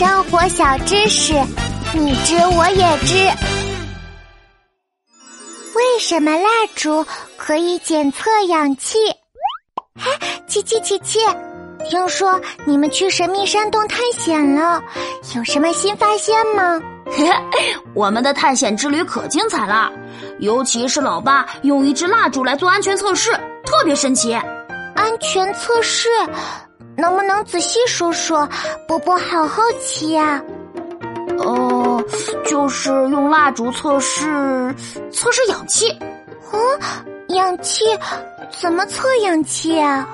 [0.00, 1.34] 生活小知识，
[1.92, 3.16] 你知我也知。
[5.74, 7.04] 为什么蜡烛
[7.36, 8.96] 可以检测氧气？
[9.98, 11.18] 哎，琪琪琪琪，
[11.86, 14.82] 听说你们去神秘山洞探险了，
[15.36, 16.80] 有什么新发现吗？
[17.92, 19.92] 我们的探险之旅可精彩了，
[20.38, 23.32] 尤其是老爸用一支蜡烛来做安全测试，
[23.66, 24.34] 特别神奇。
[24.94, 26.08] 安全测试。
[26.96, 28.48] 能不能仔细说说？
[28.86, 30.42] 波波好好奇呀。
[31.38, 32.02] 哦，
[32.44, 34.74] 就是用蜡烛测试
[35.10, 35.88] 测试氧气。
[36.52, 36.58] 哦，
[37.28, 37.84] 氧气？
[38.60, 40.06] 怎么测氧气啊？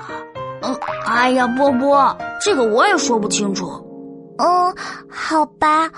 [0.61, 3.65] 嗯，哎呀，波波，这个我也说不清楚。
[4.37, 4.73] 哦，
[5.09, 5.89] 好吧，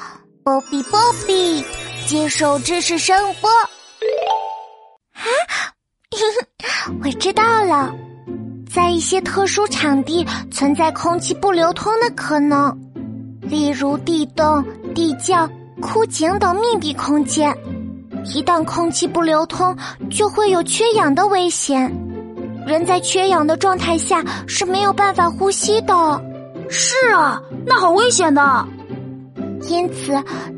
[0.44, 1.64] 波比波比，
[2.08, 3.50] 接受知识声波。
[5.14, 5.24] 啊，
[7.04, 7.94] 我知道了。
[8.72, 12.78] 在一些特殊场地存在空气不流通的可能，
[13.42, 15.50] 例如地洞、地窖、
[15.82, 17.56] 枯井等密闭空间。
[18.26, 19.76] 一旦空气不流通，
[20.12, 21.92] 就会有缺氧的危险。
[22.68, 26.22] 人在缺氧的状态下是没有办法呼吸的。
[26.70, 28.68] 是啊，那好危险的。
[29.68, 30.14] 因此，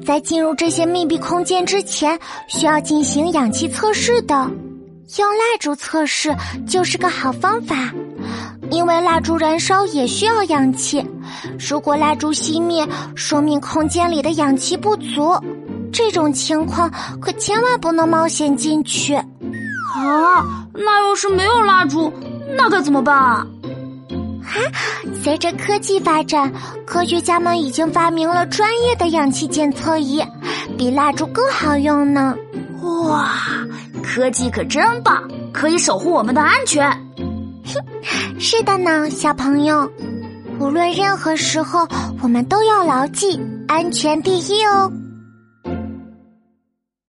[0.05, 2.19] 在进入这些密闭空间之前，
[2.49, 4.35] 需要进行氧气测试的。
[5.17, 6.33] 用蜡烛测试
[6.65, 7.93] 就是个好方法，
[8.71, 11.05] 因为蜡烛燃烧也需要氧气。
[11.59, 15.37] 如果蜡烛熄灭，说明空间里的氧气不足。
[15.91, 19.13] 这种情况可千万不能冒险进去。
[19.13, 22.11] 啊，那要是没有蜡烛，
[22.55, 23.45] 那该怎么办啊？
[24.41, 24.55] 啊，
[25.21, 26.51] 随着科技发展，
[26.85, 30.23] 科学家们已经发明了专业的氧气检测仪，
[30.77, 32.35] 比蜡烛更好用呢。
[32.81, 33.35] 哇！
[34.01, 36.89] 科技可真棒，可以守护我们的安全。
[38.39, 39.89] 是的呢，小朋友，
[40.59, 41.87] 无论任何时候，
[42.21, 44.91] 我们都要牢记安全第一哦。